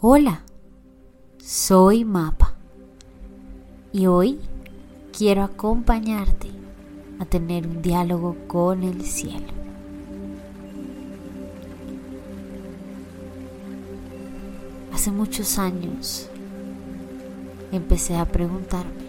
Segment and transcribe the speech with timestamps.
[0.00, 0.42] Hola,
[1.38, 2.54] soy Mapa
[3.92, 4.38] y hoy
[5.12, 6.50] quiero acompañarte
[7.18, 9.48] a tener un diálogo con el cielo.
[14.92, 16.28] Hace muchos años
[17.72, 19.02] empecé a preguntarme,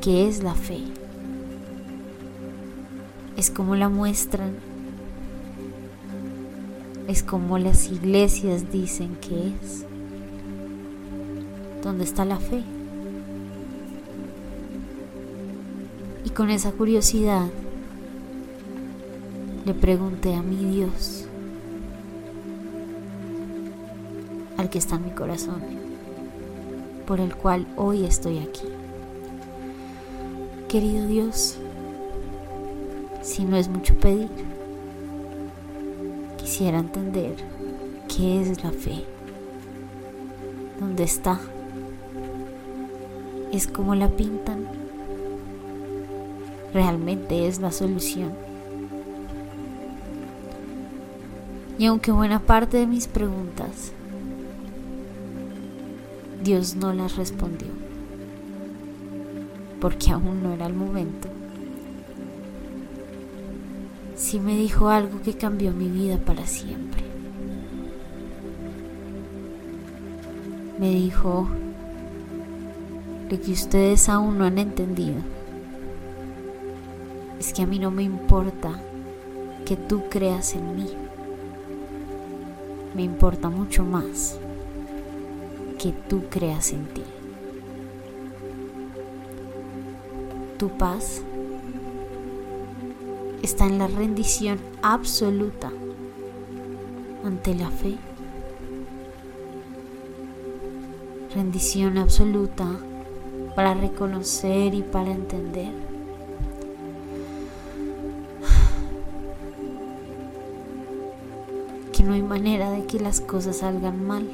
[0.00, 0.80] ¿qué es la fe?
[3.36, 4.71] Es como la muestran,
[7.08, 9.84] es como las iglesias dicen que es.
[11.82, 12.62] ¿Dónde está la fe?
[16.24, 17.48] Y con esa curiosidad
[19.64, 21.26] le pregunté a mi Dios,
[24.56, 25.60] al que está en mi corazón,
[27.06, 28.66] por el cual hoy estoy aquí.
[30.68, 31.58] Querido Dios,
[33.22, 34.28] si no es mucho pedir,
[36.52, 37.34] quisiera entender
[38.14, 39.06] qué es la fe,
[40.78, 41.40] dónde está,
[43.50, 44.66] es como la pintan,
[46.74, 48.34] realmente es la solución.
[51.78, 53.92] Y aunque buena parte de mis preguntas
[56.44, 57.68] Dios no las respondió,
[59.80, 61.28] porque aún no era el momento.
[64.22, 67.02] Sí me dijo algo que cambió mi vida para siempre.
[70.78, 71.48] Me dijo
[73.28, 75.16] lo que ustedes aún no han entendido.
[77.40, 78.80] Es que a mí no me importa
[79.66, 80.88] que tú creas en mí.
[82.94, 84.38] Me importa mucho más
[85.80, 87.02] que tú creas en ti.
[90.58, 91.22] Tu paz
[93.42, 95.72] está en la rendición absoluta
[97.24, 97.96] ante la fe.
[101.34, 102.66] Rendición absoluta
[103.56, 105.72] para reconocer y para entender.
[111.92, 114.28] Que no hay manera de que las cosas salgan mal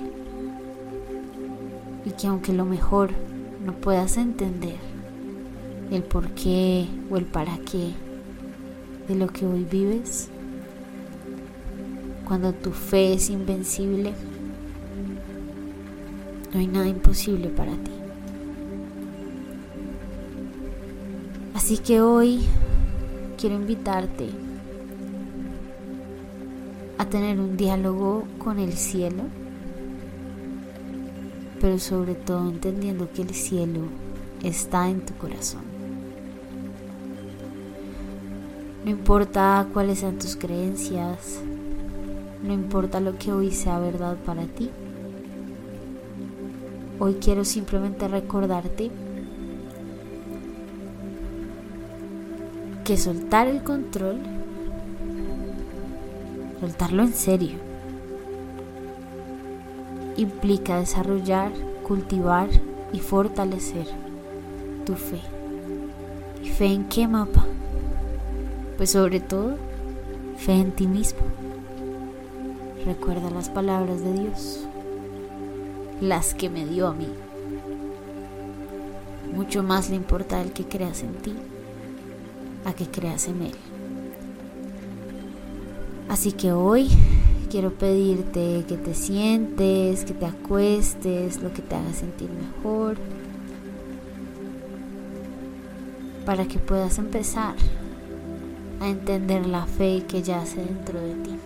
[2.04, 3.10] y que aunque lo mejor
[3.64, 4.76] no puedas entender
[5.90, 7.94] el por qué o el para qué
[9.08, 10.28] de lo que hoy vives,
[12.26, 14.12] cuando tu fe es invencible,
[16.52, 17.92] no hay nada imposible para ti.
[21.54, 22.40] Así que hoy
[23.36, 24.28] quiero invitarte
[26.98, 29.24] a tener un diálogo con el cielo
[31.60, 33.80] pero sobre todo entendiendo que el cielo
[34.42, 35.77] está en tu corazón.
[38.84, 41.40] No importa cuáles sean tus creencias,
[42.42, 44.70] no importa lo que hoy sea verdad para ti.
[47.00, 48.90] Hoy quiero simplemente recordarte
[52.84, 54.16] que soltar el control,
[56.60, 57.58] soltarlo en serio,
[60.16, 61.52] implica desarrollar,
[61.86, 62.48] cultivar
[62.92, 63.86] y fortalecer
[64.86, 65.20] tu fe.
[66.42, 67.44] ¿Y fe en qué mapa?
[68.78, 69.56] Pues sobre todo,
[70.36, 71.18] fe en ti mismo.
[72.86, 74.60] Recuerda las palabras de Dios,
[76.00, 77.08] las que me dio a mí.
[79.34, 81.34] Mucho más le importa el que creas en ti
[82.64, 83.54] a que creas en Él.
[86.08, 86.88] Así que hoy
[87.50, 92.96] quiero pedirte que te sientes, que te acuestes, lo que te haga sentir mejor,
[96.24, 97.56] para que puedas empezar
[98.80, 101.38] a entender la fe que yace dentro de ti.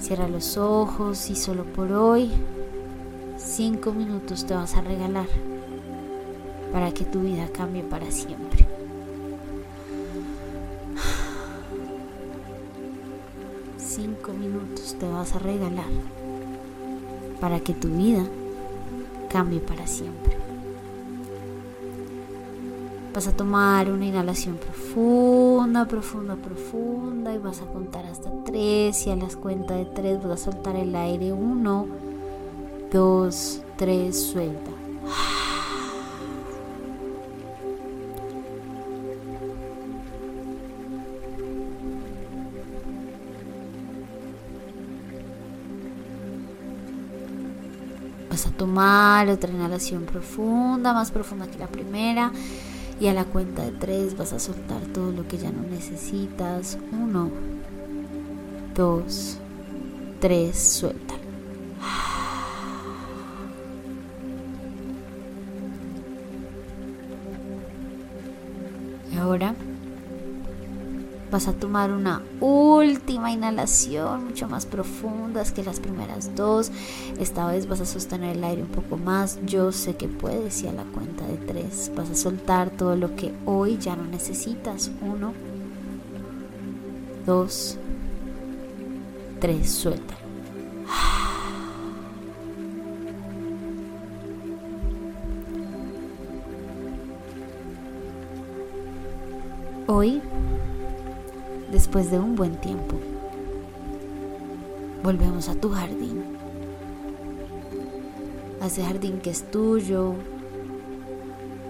[0.00, 2.30] Cierra los ojos y solo por hoy,
[3.38, 5.26] cinco minutos te vas a regalar
[6.72, 8.66] para que tu vida cambie para siempre.
[13.94, 15.86] cinco minutos te vas a regalar
[17.40, 18.24] para que tu vida
[19.28, 20.43] cambie para siempre.
[23.14, 29.10] Vas a tomar una inhalación profunda, profunda, profunda y vas a contar hasta tres y
[29.10, 31.32] a las cuentas de tres vas a soltar el aire.
[31.32, 31.86] Uno,
[32.90, 34.72] dos, tres, suelta.
[48.28, 52.32] Vas a tomar otra inhalación profunda, más profunda que la primera.
[53.00, 56.78] Y a la cuenta de tres vas a soltar todo lo que ya no necesitas.
[56.92, 57.30] Uno,
[58.74, 59.38] dos,
[60.20, 61.20] 3, suéltalo.
[69.12, 69.54] Y ahora
[71.34, 76.70] vas a tomar una última inhalación mucho más profunda que las primeras dos.
[77.18, 79.40] Esta vez vas a sostener el aire un poco más.
[79.44, 83.16] Yo sé que puedes y a la cuenta de tres vas a soltar todo lo
[83.16, 84.92] que hoy ya no necesitas.
[85.00, 85.32] Uno,
[87.26, 87.78] dos,
[89.40, 90.14] tres, suelta.
[99.88, 100.22] Hoy,
[101.70, 102.96] después de un buen tiempo,
[105.02, 106.22] volvemos a tu jardín.
[108.60, 110.14] A ese jardín que es tuyo,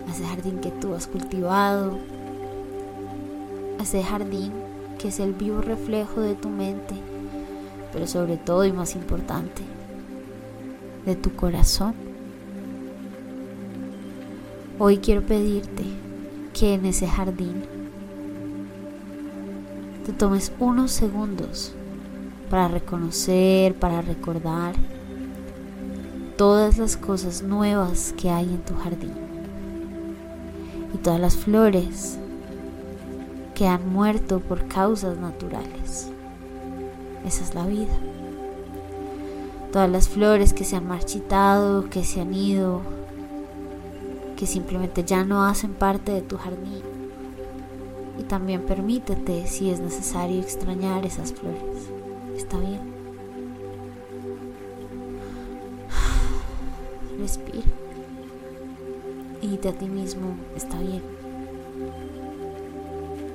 [0.07, 1.99] a ese jardín que tú has cultivado,
[3.79, 4.53] a ese jardín
[4.99, 6.95] que es el vivo reflejo de tu mente,
[7.93, 9.63] pero sobre todo y más importante,
[11.05, 11.95] de tu corazón.
[14.79, 15.85] Hoy quiero pedirte
[16.53, 17.65] que en ese jardín
[20.05, 21.73] te tomes unos segundos
[22.51, 24.75] para reconocer, para recordar
[26.37, 29.15] todas las cosas nuevas que hay en tu jardín
[30.93, 32.19] y todas las flores
[33.55, 36.11] que han muerto por causas naturales.
[37.25, 37.95] Esa es la vida.
[39.73, 42.83] Todas las flores que se han marchitado, que se han ido,
[44.37, 46.94] que simplemente ya no hacen parte de tu jardín.
[48.19, 51.91] Y también permítete, si es necesario, extrañar esas flores.
[52.37, 52.81] Está bien.
[57.19, 57.63] Respira.
[59.43, 61.03] Y a ti mismo, está bien.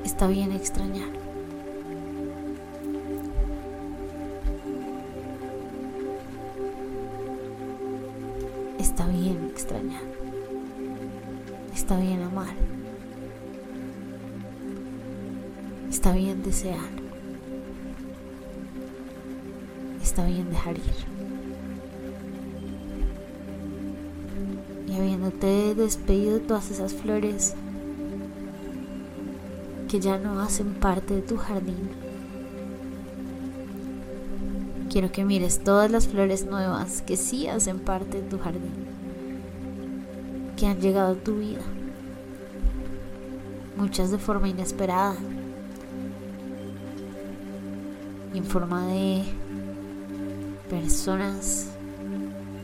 [0.04, 1.08] Está bien extrañar.
[8.80, 10.02] Está bien extrañar.
[11.74, 12.54] Está bien amar.
[16.00, 16.80] Está bien desear.
[20.02, 20.84] Está bien dejar ir.
[24.88, 27.54] Y habiéndote despedido de todas esas flores,
[29.90, 31.90] que ya no hacen parte de tu jardín.
[34.90, 38.86] Quiero que mires todas las flores nuevas que sí hacen parte de tu jardín,
[40.56, 41.66] que han llegado a tu vida,
[43.76, 45.18] muchas de forma inesperada
[48.34, 49.24] en forma de
[50.70, 51.68] personas,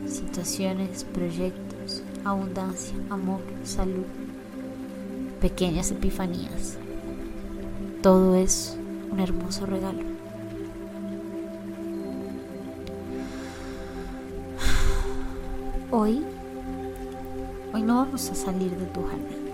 [0.08, 4.06] situaciones, proyectos, abundancia, amor, salud,
[5.42, 6.78] pequeñas epifanías.
[8.02, 8.78] Todo es
[9.12, 10.04] un hermoso regalo.
[15.92, 16.24] Hoy,
[17.74, 19.45] hoy no vamos a salir de tu jardín.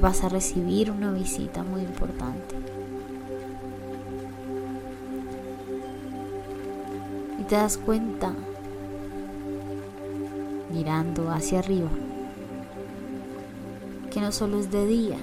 [0.00, 2.54] Vas a recibir una visita muy importante.
[7.40, 8.32] Y te das cuenta,
[10.72, 11.90] mirando hacia arriba,
[14.10, 15.18] que no solo es de día,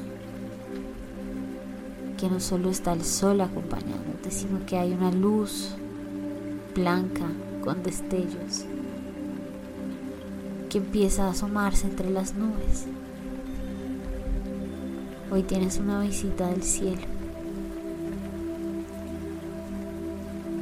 [2.18, 5.76] que no solo está el sol acompañándote, sino que hay una luz
[6.74, 7.26] blanca
[7.64, 8.66] con destellos
[10.70, 12.88] que empieza a asomarse entre las nubes.
[15.34, 17.02] Hoy tienes una visita del cielo.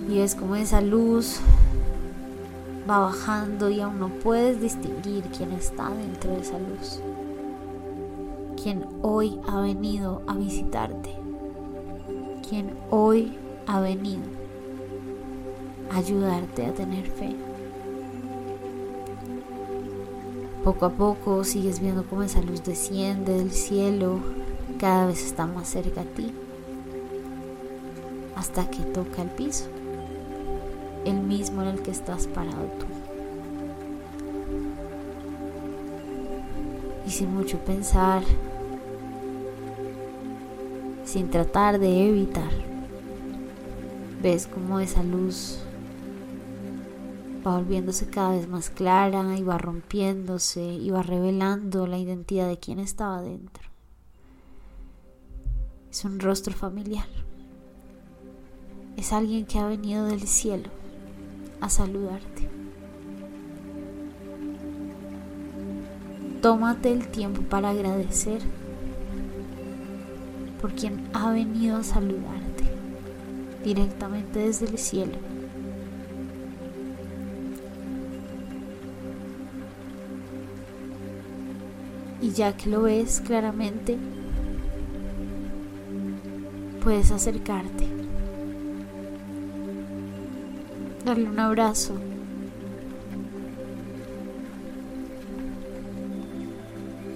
[0.10, 1.42] Y es como esa luz
[2.90, 7.02] va bajando y aún no puedes distinguir quién está dentro de esa luz
[8.62, 11.16] quien hoy ha venido a visitarte,
[12.48, 13.36] quien hoy
[13.66, 14.22] ha venido
[15.92, 17.36] a ayudarte a tener fe.
[20.64, 24.20] Poco a poco sigues viendo cómo esa luz desciende del cielo,
[24.82, 26.34] cada vez está más cerca a ti,
[28.36, 29.66] hasta que toca el piso,
[31.06, 32.88] el mismo en el que estás parado tú.
[37.06, 38.24] Y sin mucho pensar,
[41.06, 42.52] sin tratar de evitar.
[44.24, 45.60] Ves cómo esa luz
[47.46, 52.58] va volviéndose cada vez más clara y va rompiéndose y va revelando la identidad de
[52.58, 53.71] quien estaba dentro.
[55.92, 57.06] Es un rostro familiar.
[58.96, 60.70] Es alguien que ha venido del cielo
[61.60, 62.50] a saludarte.
[66.42, 68.42] Tómate el tiempo para agradecer
[70.62, 72.52] por quien ha venido a saludarte.
[73.64, 75.14] directamente desde el cielo.
[82.22, 83.98] Y ya que lo ves claramente,
[86.84, 87.88] puedes acercarte,
[91.06, 91.94] darle un abrazo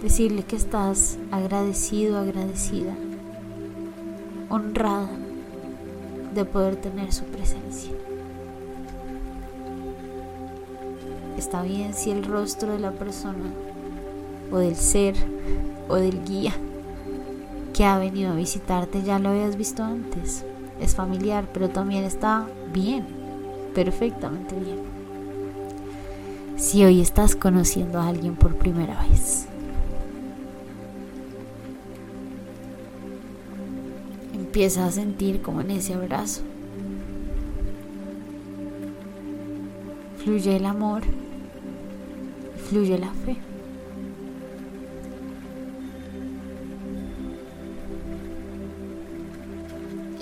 [0.04, 2.94] decirle que estás agradecido, agradecida,
[4.50, 5.10] honrada
[6.36, 7.92] de poder tener su presencia.
[11.40, 13.52] Está bien si el rostro de la persona
[14.52, 15.16] o del ser
[15.88, 16.54] o del guía
[17.76, 20.46] que ha venido a visitarte ya lo habías visto antes.
[20.80, 23.06] Es familiar, pero también está bien,
[23.74, 24.80] perfectamente bien.
[26.58, 29.48] Si hoy estás conociendo a alguien por primera vez.
[34.34, 36.42] empieza a sentir como en ese abrazo
[40.26, 41.04] fluye el amor,
[42.70, 43.38] fluye la fe.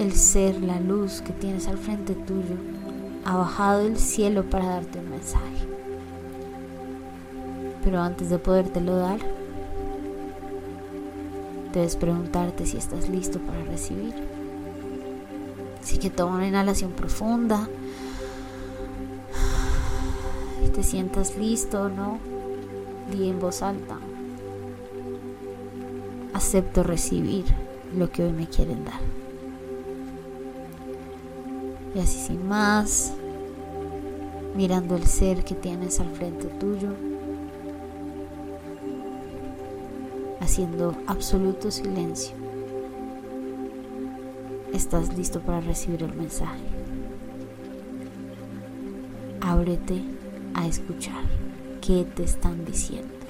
[0.04, 2.58] El ser, la luz que tienes al frente tuyo,
[3.24, 5.66] ha bajado del cielo para darte un mensaje.
[7.86, 9.20] Pero antes de podértelo dar,
[11.72, 14.14] Debes preguntarte si estás listo para recibir.
[15.82, 17.70] Así que toma una inhalación profunda.
[20.66, 22.20] Y te sientas listo o no.
[23.10, 23.98] Di en voz alta.
[26.34, 27.46] Acepto recibir
[27.98, 29.23] lo que hoy me quieren dar.
[31.96, 33.14] Y así sin más,
[34.56, 36.90] mirando el ser que tienes al frente tuyo.
[40.44, 42.36] haciendo absoluto silencio.
[44.74, 46.62] Estás listo para recibir el mensaje.
[49.42, 50.02] Ábrete
[50.54, 51.24] a escuchar
[51.82, 53.23] qué te están diciendo.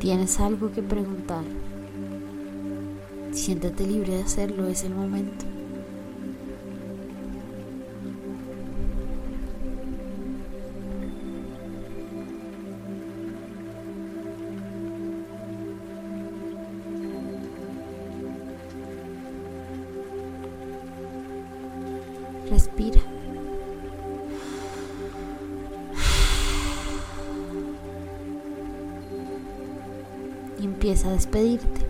[0.00, 1.44] Tienes algo que preguntar,
[3.32, 5.44] siéntate libre de hacerlo, es el momento.
[22.48, 23.19] Respira.
[30.80, 31.82] Empieza a despedirte.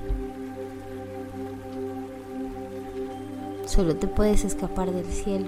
[3.64, 5.46] Solo te puedes escapar del cielo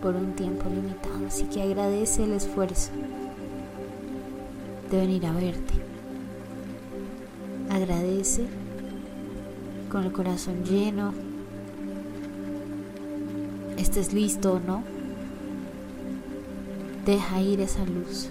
[0.00, 2.90] por un tiempo limitado, así que agradece el esfuerzo
[4.90, 5.74] de venir a verte.
[7.68, 8.46] Agradece
[9.92, 11.12] con el corazón lleno,
[13.76, 14.82] estés listo o no,
[17.04, 18.30] deja ir esa luz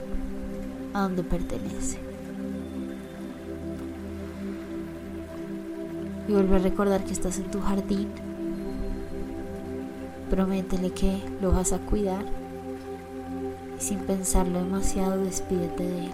[0.96, 2.03] a donde pertenece.
[6.28, 8.10] Y vuelve a recordar que estás en tu jardín.
[10.30, 12.26] Prométele que lo vas a cuidar
[13.78, 16.12] y sin pensarlo demasiado despídete de él.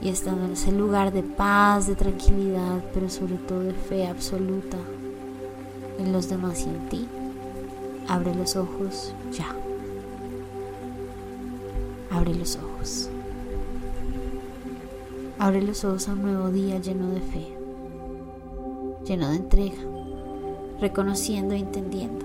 [0.00, 4.76] Y estando en ese lugar de paz, de tranquilidad, pero sobre todo de fe absoluta
[5.98, 7.08] en los demás y en ti,
[8.08, 9.46] abre los ojos ya.
[12.10, 13.10] Abre los ojos.
[15.38, 17.56] Abre los ojos a un nuevo día lleno de fe,
[19.04, 19.82] lleno de entrega,
[20.80, 22.24] reconociendo e entendiendo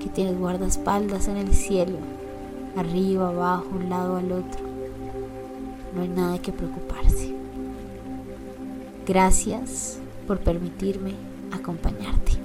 [0.00, 1.98] que tienes guardaespaldas en el cielo,
[2.76, 4.64] arriba, abajo, un lado al otro.
[5.94, 7.32] No hay nada que preocuparse.
[9.06, 11.12] Gracias por permitirme
[11.52, 12.43] acompañarte.